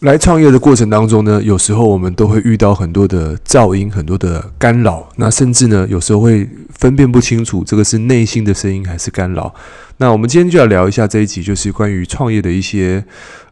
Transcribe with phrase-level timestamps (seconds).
[0.00, 5.08] 来创业的过程当中呢，有时候我们都会遇到很多的噪音，很多的干扰。
[5.16, 9.52] 那甚至呢，有时候会分辨不清楚这个是内心的声音还是干扰。
[9.96, 13.04] 那我们今天就要聊一下这一集，就是关于创业的一些。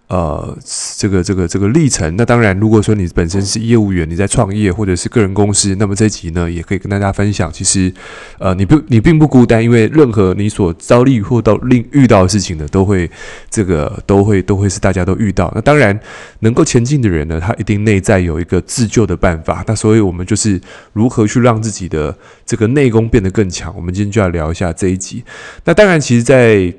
[0.08, 0.56] 呃，
[0.96, 7.53] 这个这个这个历程，那当然，如果说你本身是业务员，你在创业或者是个人公司，那么这集呢，也可以跟大家分享。
[7.53, 7.92] 其实，
[8.38, 13.10] 呃，你不你并不孤单，因为任何你所遭遇或到另遇到的事情呢，都会
[13.50, 15.50] 这个都会都会是大家都遇到。
[15.56, 15.99] 那当然，
[16.38, 19.64] 能够前进的人呢，他一定内在有一个自救的办法。
[19.66, 20.60] 那所以我们就是
[20.92, 23.74] 如何去让自己的这个内功变得更强。
[23.74, 25.24] 我们今天就要聊一下这一集。
[25.64, 26.74] 那当然，其实在，在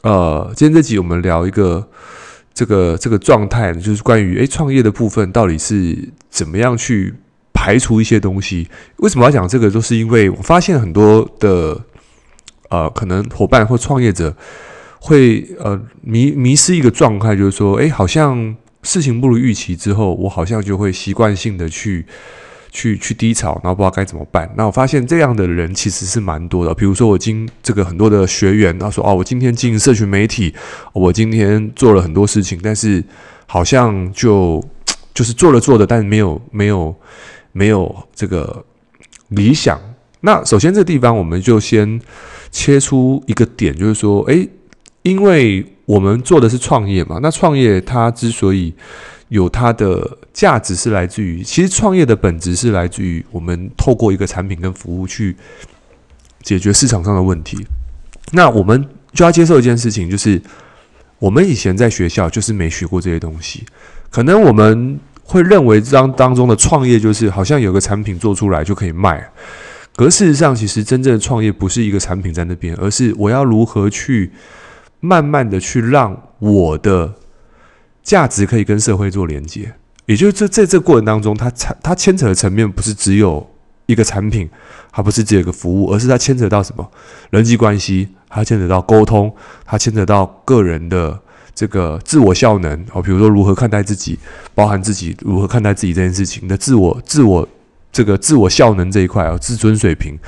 [0.00, 1.86] 呃，今天这集我们聊一个。
[2.54, 5.98] 这个这个状态呢，就是关于诶创业的部分到底是
[6.30, 7.12] 怎么样去
[7.52, 8.68] 排除一些东西？
[8.98, 9.68] 为什么要讲这个？
[9.70, 11.84] 都是因为我发现很多的
[12.70, 14.36] 呃，可能伙伴或创业者
[15.00, 22.06] 会呃迷迷失一个状态，就是说，诶，好像事情不如预期之后，我好像就会习惯性的去。
[22.74, 24.52] 去去低潮，然后不知道该怎么办。
[24.56, 26.74] 那我发现这样的人其实是蛮多的。
[26.74, 30.52] 比如说，我今这个很多的学员，他说：“哦，我今天经营社群媒体，
[30.92, 33.02] 我今天做了很多事情，但是
[33.46, 34.62] 好像就
[35.14, 36.94] 就是做了做的，但是没有没有
[37.52, 38.64] 没有这个
[39.28, 39.80] 理想。”
[40.20, 42.00] 那首先这地方，我们就先
[42.50, 44.48] 切出一个点，就是说，诶，
[45.02, 48.74] 因为我们做的是创业嘛，那创业它之所以
[49.28, 55.34] 有它的价值是来自于，其实创业的本质是来自于我们透过一个产品跟服务去
[56.42, 57.58] 解决市场上的问题。
[58.32, 60.40] 那我们就要接受一件事情，就是
[61.18, 63.64] 我们以前在学校就是没学过这些东西，
[64.10, 69.26] 可能我们会认为当当中的创业就是好像有个产品做出来就可以卖，
[69.96, 74.30] 可事实上，其实真正的创业不是一个产品在那边，而是我要如何去
[75.00, 77.14] 慢慢的去让我的。
[78.04, 79.72] 价值可以跟社会做连接，
[80.04, 83.50] 也就是这在这过程当中，它产它牵扯的层面不是只有
[83.86, 84.48] 一个产品，
[84.92, 86.86] 它不是只有一个服务，而是它牵扯到什么
[87.30, 89.34] 人际关系，它牵扯到沟通，
[89.64, 91.18] 它牵扯到个人的
[91.54, 94.18] 这个自我效能哦，比如说如何看待自己，
[94.54, 97.48] 包含自己如何看待自己这件事情的自我自我
[97.90, 100.18] 这个自我效能这一块啊，自尊水平，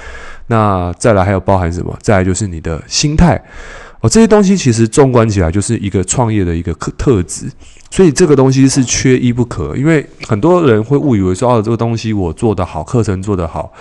[0.46, 1.94] 那再来还有包含什么？
[2.00, 3.38] 再来就是你的心态。
[4.06, 7.50] 哦，这些东西其实纵观起来就是一个创业的一个特特质，
[7.90, 9.76] 所以这个东西是缺一不可。
[9.76, 13.72] 因为很多人会误以为说，哦，这个东西我做得好，课程做得好，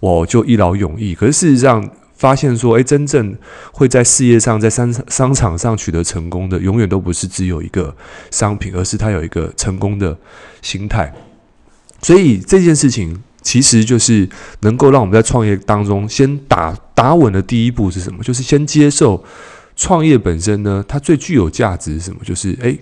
[0.00, 1.14] 我就一劳永逸。
[1.14, 3.36] 可是事实上发现说，诶，真正
[3.72, 7.94] 会在事业上、在商商场上取得成功的，永远都不是只有一个
[8.30, 10.16] 商品，而是他有一个成功的
[10.62, 11.12] 心态。
[12.00, 14.26] 所以这件事情其实就是
[14.60, 18.24] 能够让我们在创业当中先打打稳的第一步是什么？
[18.24, 19.22] 就是先接受。
[19.76, 22.20] 创业本身呢，它最具有价值是什么？
[22.24, 22.78] 就是诶，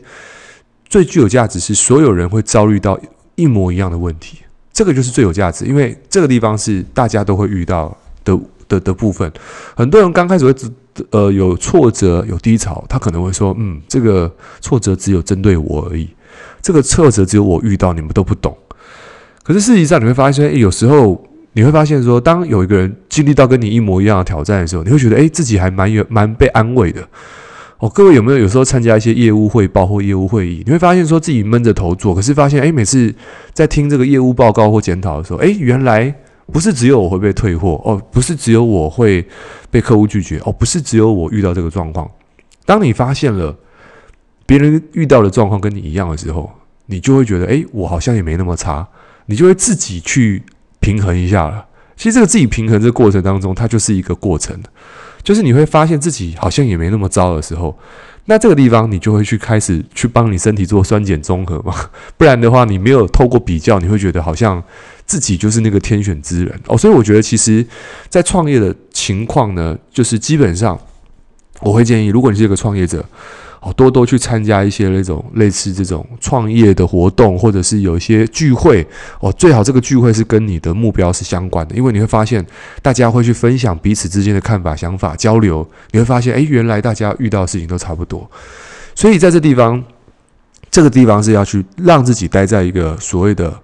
[0.89, 2.99] 最具有价值是所有人会遭遇到
[3.35, 4.39] 一模一样的问题，
[4.73, 8.39] 这个就是最有价值，因为这个地方是大家都会遇到的
[8.69, 9.33] 的的部分。
[9.75, 10.55] 很多人刚开始会
[11.11, 14.31] 呃有挫折有低潮，他可能会说，嗯，这个
[14.61, 16.09] 挫折只有针对我而已，
[16.61, 18.57] 这个挫折只有我遇到，你们都不懂。
[19.43, 21.27] 可是事实上你会发现，有时候。
[21.55, 27.07] 你会发现说，当有一个人经历到跟你一模一样的挑战的时候，你会觉得，诶，自己还蛮有蛮被安慰的。
[27.79, 33.15] 哦，各位有没有有时候参加一些业务汇报或业务会议，你会发现说自己闷着头做，可是发现，诶，每次
[33.53, 36.15] 在听这个业务报告或检讨的时候，诶，原来
[36.53, 39.27] 不是只有我会被退货，哦，不是只有我会
[39.71, 42.09] 被客户拒绝，哦，不是只有我遇到这个状况。
[42.65, 43.55] 当你发现了
[44.47, 46.51] 别人遇到的状况跟你一样的时候，
[46.87, 48.87] 你就会觉得，诶，我好像也没那么差，
[49.27, 50.43] 你就会自己去。
[50.83, 51.65] 平衡一下了，
[51.97, 54.55] 其实这个自己平衡这个过程当中，它就是一个过程，
[55.23, 57.79] 就是你会发现自己好像也没那么糟的时候，
[58.27, 61.75] 那这个地方你就会去开始去帮你身体做酸碱综合嘛，
[62.19, 64.63] 不然的话你没有透过比较，你会觉得好像
[65.07, 66.61] 自己就是那个天选之人。
[66.67, 67.65] 哦，所以我觉得其实，
[68.09, 70.79] 在创业的情况呢，就是基本上
[71.61, 73.03] 我会建议，如果你是一个创业者。
[73.63, 78.85] 哦，多多去参加一些那种类似这种创业的活动，或者是有一些聚会
[79.21, 82.45] 哦，最好这个聚会是跟你的目标是相关的，因为你会发现
[82.83, 88.29] 大家会去分享彼此之间的看法、想法交流，你会发现，诶，原来大家遇到的事情都差不多，
[88.97, 89.81] 所以在这地方，
[90.69, 93.57] 这个地方是要去让自己待在一个所谓的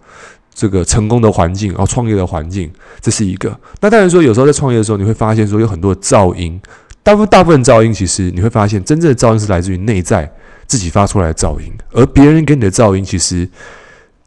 [0.54, 2.70] 这个成功的环境，然后创业的环境，
[3.00, 3.58] 这是一个。
[3.80, 6.60] 那当然说，有时候在创业的时候，你会发现说有很多噪音。
[7.02, 10.30] 大部大部分噪音，其实你会发现，真正的噪音是来自于内在
[10.66, 13.48] 自己发出来的噪音，而别人给你的噪音，其实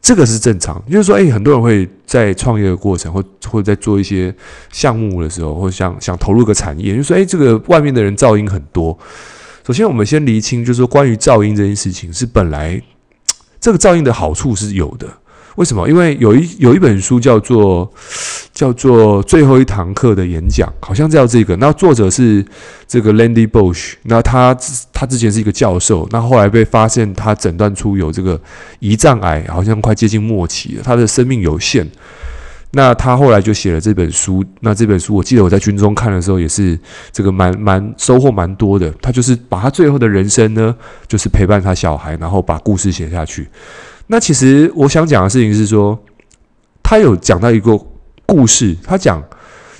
[0.00, 0.82] 这个是正常。
[0.90, 4.34] 就是说，诶，很多人会在创业的过程，或或者在做一些
[4.72, 8.98] 项目的时候，或想想投入个产业，就说，诶，这个外面的人噪音很多。
[9.64, 12.82] 首先，我们先厘清，就是说，关于噪音这件事情，是本来
[13.60, 15.06] 这个噪音的好处是有的。
[15.56, 15.88] 为什么？
[15.88, 17.90] 因为有一有一本书叫做
[18.52, 21.54] 叫做最后一堂课的演讲，好像叫这个。
[21.56, 22.44] 那作者是
[22.86, 24.56] 这个 Landy Bush，那他
[24.92, 28.40] 他之前是一个教授，那后来被发现他诊断出有这个
[28.80, 31.86] 胰脏癌，好像快接近末期了，他的生命有限。
[32.74, 34.42] 那他后来就写了这本书。
[34.60, 36.78] 那这本书我记得我在军中看的时候也是
[37.12, 38.90] 这个蛮蛮收获蛮多的。
[39.02, 40.74] 他就是把他最后的人生呢，
[41.06, 43.46] 就是陪伴他小孩，然后把故事写下去。
[44.06, 45.98] 那其实我想讲的事情是说，
[46.82, 47.78] 他有讲到一个
[48.26, 49.22] 故事，他讲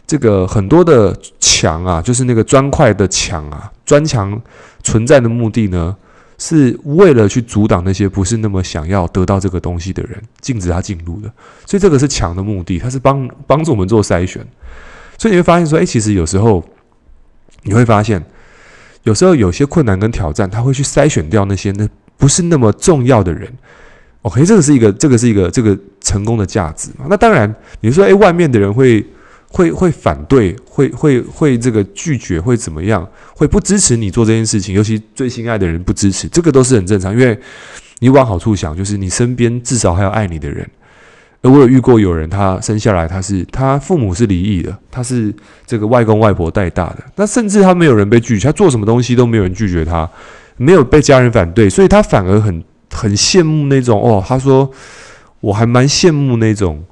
[0.07, 4.41] 这个很多的墙啊，就是那个砖块的墙啊，砖墙
[4.83, 5.95] 存在的目的呢，
[6.39, 11.31] 是为了去阻挡那些不是那么想要得到这个东西的人，禁止他进入的。
[11.67, 14.47] 所以这个是墙的目的，它是帮帮助我们做筛选。
[15.19, 16.65] 所以你会发现说，诶，其实有时候
[17.63, 18.25] 你会发现，
[19.03, 23.53] 有时候有些困难跟挑战，他会去筛选掉那些那不是那么重要的人。
[24.23, 27.07] OK，这个是一个，这个是一个，这个成功的价值嘛。
[27.11, 29.05] 那当然，你说，诶，外面的人会
[29.49, 33.05] 会会反对，会会会这个拒绝，会怎么样？
[33.35, 37.13] 会不支持你做这件事情，尤其最心爱的人不支持，这个都是很正常。
[37.13, 37.37] 因为
[37.99, 40.65] 你往好处想，就是你身边至少还有爱你的人。
[41.43, 45.35] 而我有遇过有人，他生下来他是他父母是离异的，他是
[45.67, 50.09] 这个外公外婆带大的，那甚至他没有人被拒绝，他做什么东西都没有人拒绝他，
[50.57, 52.63] 没有被家人反对，所以他反而很。
[52.93, 54.71] 很羡慕那种哦，他说
[55.41, 56.85] 我还蛮羡慕那种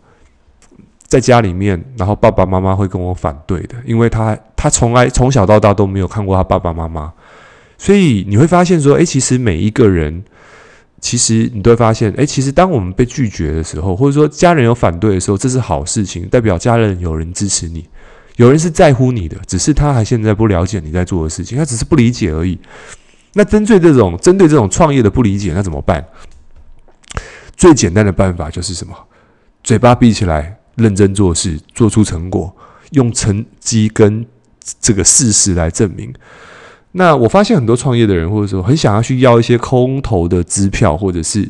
[1.06, 7.12] 在家里面，然后爸爸妈妈会跟我反对的，因为他他从来从小到大都没有看过他爸爸妈妈，
[7.78, 10.22] 所以你会发现说，诶，其实每一个人，
[11.00, 17.86] 其实你都会发现，诶，其实当我们被拒绝的时候，或者说家人有反对的时候，这是好事情，代表家人有人支持你，
[18.36, 22.58] 有人是在乎你的，只是他还现在不了解你在做的事情，他只是不理解而已。
[23.34, 26.04] 那针对这种针对这种创业的不理解，那怎么办？
[27.56, 28.94] 最简单的办法就是什么？
[29.62, 32.54] 嘴巴闭起来，认真做事，做出成果，
[32.90, 34.26] 用成绩跟
[34.80, 36.12] 这个事实来证明。
[36.92, 41.48] 那我发现很多创业的人，或者说很想要去要一些空头的支票，或者是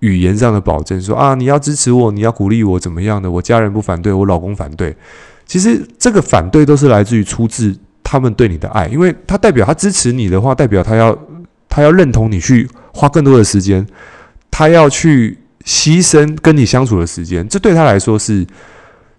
[0.00, 3.30] 语言上的保证，说啊，你要支持我，你要鼓励我，怎么样的？
[3.30, 4.96] 我家人不反对，我老公反对。
[5.44, 7.78] 其实这个反对都是来自于出自。
[8.08, 11.18] 他们对你的爱，因为他代表他支持你的话，代表他要
[11.68, 13.84] 他要认同你去花更多的时间，
[14.48, 18.46] 他要去牺牲跟你相处的时间，这对他来说是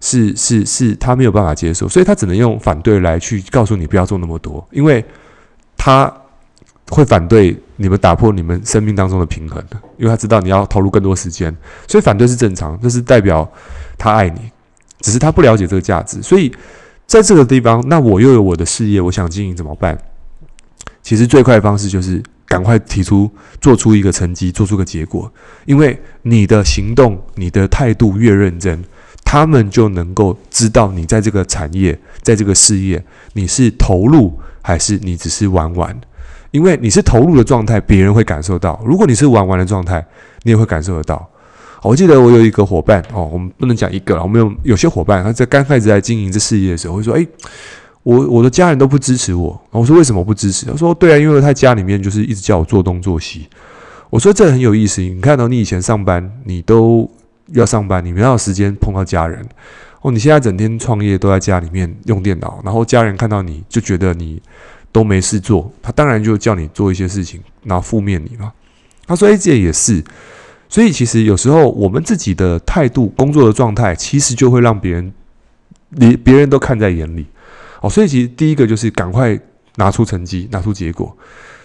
[0.00, 5.04] 是是是他没有办法接受，所以他只能用反对来去告诉你不要做那么多，因为
[5.76, 6.10] 他
[6.88, 11.54] 会反对你们打破你们生命当中的平衡的，因为他知道你要投入更多时间，
[11.86, 13.46] 所以反对是正常，这是代表
[13.98, 14.50] 他爱你，
[15.02, 16.50] 只是他不了解这个价值，所以。
[17.08, 19.96] 在这个地方，那我又有我的事业，我想经营怎么办？
[21.02, 23.30] 其实最快的方式就是赶快提出，
[23.62, 25.32] 做出一个成绩，做出个结果。
[25.64, 28.84] 因为你的行动、你的态度越认真，
[29.24, 33.02] 他们就能够知道你在这个产业、在这个事业，
[33.32, 35.98] 你是投入还是你只是玩玩。
[36.50, 40.06] 因为你是投入的状态，别人会感受到；如果你是玩玩的状态，
[40.42, 41.26] 你也会感受得到。
[41.82, 47.26] 我记得我有一个伙伴哦，我们不能讲一个了，我们有有些伙伴他在刚开始在经营这事业的时候会说：“诶，
[48.02, 53.48] 我我的家人都不支持我。”我说：“为什么不支持？”他说：“对啊，因为他家里面就是一直叫我做东做西。”
[54.10, 57.08] 我说：“这很有意思，你看到你以前上班，你都
[57.52, 59.46] 要上班，你没有时间碰到家人
[60.00, 60.10] 哦。
[60.10, 64.42] 你现在整天创业都在家里面用电脑，然后家人看到你就觉得你
[64.90, 68.52] 都没事做，他当然就叫你做一些事情，然后负面你嘛。”
[69.06, 70.02] 他说：“诶，这也是。”
[70.70, 75.12] 所以，其实有时候我们自己的态度、工作的状态，其实就会让别人，
[75.88, 77.24] 你别人都看在眼里。
[77.80, 79.38] 哦，所以其实第一个就是赶快
[79.76, 81.16] 拿出成绩、拿出结果。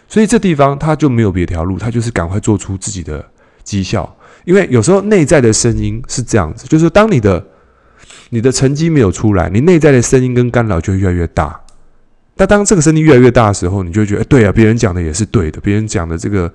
[0.08, 3.26] 所以这地方他就没有别条路，他就是赶快做出自己的
[3.64, 4.16] 绩效。
[4.46, 7.46] 因为有时候内在的声音是这样子，就是当你的
[8.30, 11.60] 你的成绩没有出来，你内在的声音跟干扰就会越来越大。
[12.38, 16.50] 那当这个声音越来越大的时候，你就觉得，对啊，别人讲的也是对的，别人讲的这个。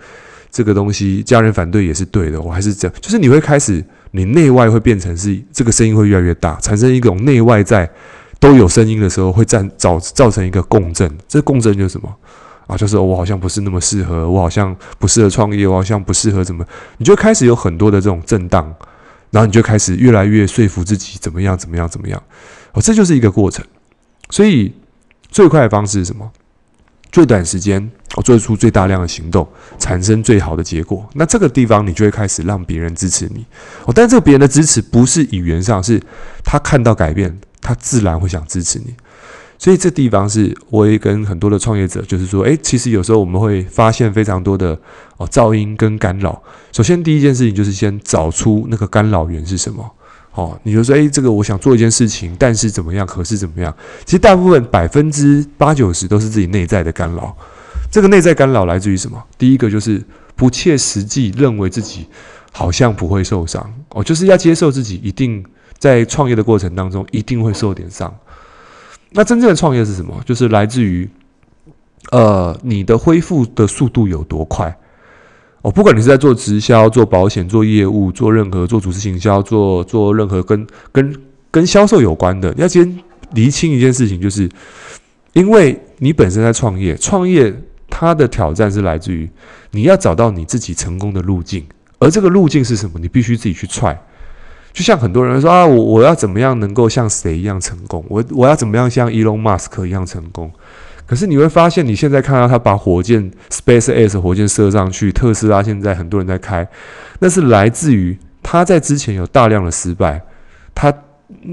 [0.50, 7.88] 这个东西家人反对也是对的，我还是这样，就是你会开始，你内外会变成是这个声音会越来越大，产生一种内外在
[8.40, 11.10] 都有声音的时候，会造造造成一个共振。
[11.26, 12.14] 这共振就是什么
[12.66, 12.76] 啊？
[12.76, 16.64] 就是我好像不是那么适合，我好像不适合创业，我好像不适合怎么，
[16.98, 18.74] 你就开始有很多的这种震荡，
[19.30, 22.22] 然后你就开始越来越说服自己怎么样怎么样怎么样。
[22.72, 23.64] 哦，这就是一个过程。
[24.30, 24.72] 所以
[25.30, 26.30] 最快的方式是什么？
[27.10, 29.46] 最短时间，我做出最大量的行动，
[29.78, 31.08] 产生最好的结果。
[31.14, 33.44] 那这个地方，你就会开始让别人支持你。
[33.86, 36.00] 哦，但这个别人的支持不是语言上，是
[36.44, 38.94] 他看到改变，他自然会想支持你。
[39.60, 44.78] 所以这地方是我也跟很多的创业者，就是说，诶，其实有时候我们会发现非常多的
[45.16, 46.40] 哦噪音跟干扰。
[46.70, 49.90] 首先第一件事情就是先找出那个干扰源是什么。
[50.38, 53.74] 哦，你就说，诶，这个我想做一件事情，但是怎么样，可是怎么样？
[54.04, 57.36] 其实大部分百分之八九十都是自己内在的干扰。
[57.90, 59.20] 这个内在干扰来自于什么？
[59.36, 60.00] 第一个就是
[60.36, 62.06] 不切实际，认为自己
[62.52, 63.68] 好像不会受伤。
[63.88, 65.44] 哦，就是要接受自己一定
[65.76, 68.14] 在创业的过程当中一定会受点伤。
[69.10, 70.22] 那真正的创业是什么？
[70.24, 71.10] 就是来自于，
[72.12, 74.78] 呃，你的恢复的速度有多快？
[75.62, 81.16] 哦，不管你是在做直销、做保险、做业务、做任何做组织行销、做做任何跟跟
[81.50, 82.98] 跟销售有关的，要先
[83.32, 84.48] 厘清一件事情，就是
[85.32, 87.52] 因为你本身在创业，创业
[87.90, 89.28] 它的挑战是来自于
[89.72, 91.66] 你要找到你自己成功的路径，
[91.98, 92.98] 而这个路径是什么？
[93.00, 94.00] 你必须自己去踹。
[94.72, 98.04] 就像很多人说啊，我我要怎么样能够像谁一样成功？
[98.08, 100.52] 我我要怎么样像 Elon Musk 一样成功？
[101.08, 106.68] 可是你会发现，你现在看到他把火箭 SpaceX 火箭射上去，特斯拉现在很多人在开，
[107.20, 110.22] 那是来自于他在之前有大量的失败。
[110.74, 110.92] 他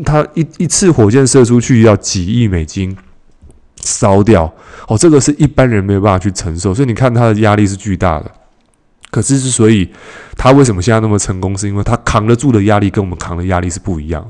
[0.03, 2.95] 他一一次火箭射出去要几亿美金
[3.81, 4.53] 烧掉，
[4.89, 8.29] 哦，这个是一般人没有办法去承受，所以你看他的压力是巨大的。
[9.09, 9.89] 可是之所以
[10.35, 14.29] 他为什么现在那么成功，是因为他扛得住的压力跟我们扛的压力是不一样。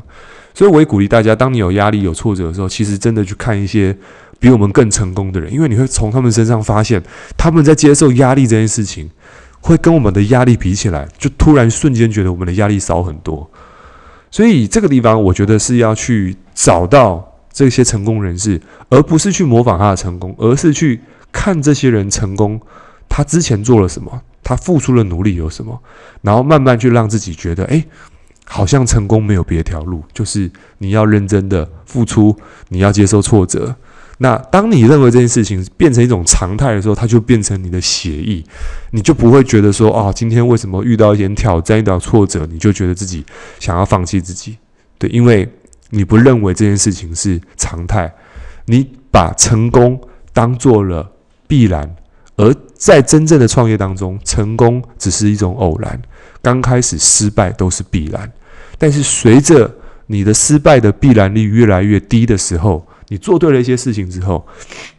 [0.54, 3.94] 所以我也鼓励大家，当你有压力、有挫折的时候，其实真的去看一些
[4.40, 7.02] 比我们更成功的人，因为你会从他们身上发现，
[7.38, 9.10] 他们在接受压力这件事情，
[9.62, 13.50] 会跟我们的压力比起来，就突然瞬间觉得我们的压力少很多。
[14.30, 21.00] 所以这个地方，我觉得是要去找到这些成功人士，而不是去模仿他的成功，而是去
[21.32, 22.60] 看这些人成功，
[23.08, 24.22] 他之前做了什么。
[24.44, 25.82] 他付出的努力有什么？
[26.22, 27.84] 然后慢慢去让自己觉得，哎，
[28.46, 32.38] 好像成功没有别条路，就是你要认真的付出，
[32.68, 33.76] 你要接受挫折。
[34.18, 38.44] 那当你认为这件事情变成一种常态的时候，它就变成你的血液，
[38.92, 43.26] 你就不会觉得说，啊，今天为什么遇到一点挑战、一点挫折，你就觉得自己
[43.60, 44.58] 想要放弃自己？
[44.98, 45.48] 对，因为
[45.90, 48.14] 你不认为这件事情是常态，
[48.68, 50.00] 你把成功
[50.32, 51.12] 当做了
[51.48, 51.96] 必然。
[52.38, 56.02] 而在真正的创业当中，成功只是一种偶然，
[56.42, 58.32] 刚开始失败都是必然。
[58.78, 59.74] 但是随着
[60.08, 64.46] 你的失败的必然率越来越低的时候，你做对了一些事情之后，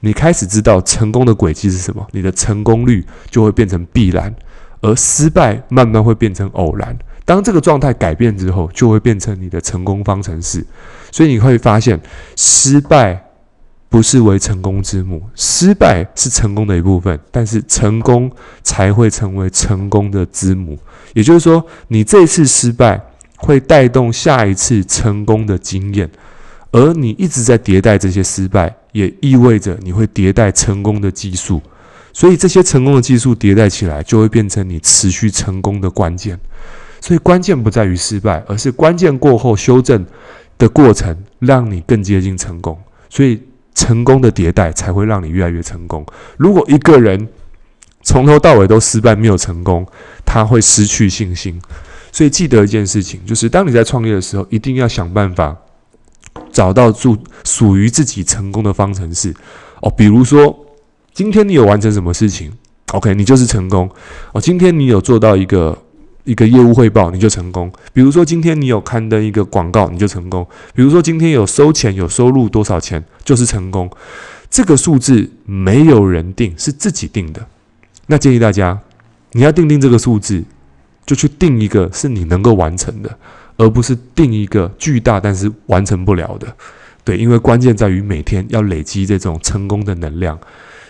[0.00, 4.34] 你开始知道成功的轨迹是什么，你的成功率就会变成必然，
[4.80, 6.96] 而失败慢慢会变成偶然。
[7.24, 10.64] 当这个状态改变之后，就会变成你的成功方程式。
[11.10, 12.00] 所以你会发现，
[12.36, 13.22] 失败。
[13.88, 18.30] 不是为成功之母，失败是成功的一部分，但是成功
[18.62, 20.76] 才会成为成功的之母。
[21.14, 23.00] 也就是说，你这次失败
[23.36, 26.10] 会带动下一次成功的经验，
[26.76, 31.60] 而你一直在迭代这些失败，也意味着你会迭代成功的技术。
[32.12, 36.38] 所以这些成功的技术迭代起来，就会变成你持续成功的关键。
[37.00, 40.04] 所以关键不在于失败，而是关键过后修正
[40.58, 42.78] 的过程，让你更接近成功。
[43.08, 43.40] 所以。
[43.78, 46.02] 成功的迭代才会让你越来越成功。
[46.38, 47.28] 如果一个人
[48.02, 49.86] 从头到尾都失败，没有成功，
[50.24, 51.60] 他会失去信心。
[52.10, 55.54] 所以记得一件事情，就是当你在创业的时候，一定要想办法
[56.56, 59.34] 找到住属于自己成功的方程式。
[59.82, 60.42] 哦，比如说
[61.12, 62.50] 今天你有完成什么事情
[62.92, 63.90] ，OK，你就是成功。
[64.32, 65.76] 哦，今天你有做到一个。
[66.26, 70.44] 一个业务汇报你就成功，比如说今天你有刊登一个广告你就成功，
[70.74, 73.88] 比如说今天有收钱有收入多少钱就是成功，
[74.50, 77.46] 这个数字没有人定，是自己定的。
[78.08, 78.76] 那建议大家，
[79.38, 80.42] 你要定定这个数字，
[81.06, 83.18] 就去定一个是你能够完成的，
[83.56, 86.46] 而不是定一个巨大但是完成不了的。
[87.04, 90.38] 对，因为关键在于每天要累积这种成功的能量，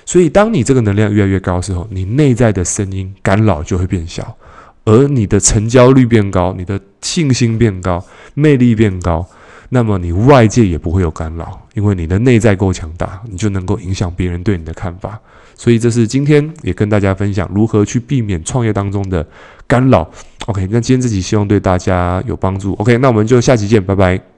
[0.04, 4.36] 所以当你这个能量越来越高的时候，你内在的声音干扰就会变小。
[4.84, 8.02] 而你的成交率变高，你的信心变高，
[8.34, 9.26] 魅力变高，
[9.70, 15.20] 那么你外界也不会有干扰，因为你的内在够强大，你就能够影响别人对你的看法。
[15.56, 19.26] 所以这是今天也跟大家分享如何去避免创业当中的
[19.66, 20.08] 干扰。
[20.46, 22.72] OK，那今天这集希望对大家有帮助。
[22.74, 24.35] OK，那我们就下期见，拜拜。